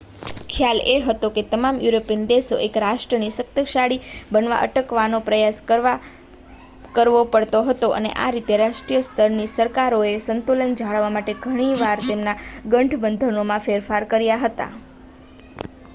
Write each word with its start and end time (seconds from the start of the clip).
ખ્યાલ 0.49 0.79
એ 0.85 0.95
હતો 1.01 1.27
કે 1.31 1.41
તમામ 1.49 1.75
યુરોપિયન 1.81 2.21
દેશોએ 2.27 2.57
એક 2.61 2.77
રાષ્ટ્રને 2.83 3.27
શક્તિશાળી 3.33 3.99
બનતા 4.31 4.61
અટકાવવાનો 4.61 5.19
પ્રયાસ 5.27 5.59
કરવો 6.95 7.21
પડતો 7.31 7.59
હતો 7.67 7.87
અને 7.97 8.11
આ 8.17 8.31
રીતે 8.31 8.57
રાષ્ટ્રીય 8.57 9.05
સ્તરની 9.07 9.53
સરકારોએ 9.53 10.13
સંતુલન 10.23 10.77
જાળવવા 10.79 11.15
માટે 11.15 11.39
ઘણી 11.43 11.79
વાર 11.79 11.99
તેમના 12.07 12.39
ગઠબંધનોમાં 12.71 13.65
ફેરફાર 13.67 14.09
કર્યા 14.11 14.43
હતા 14.43 14.71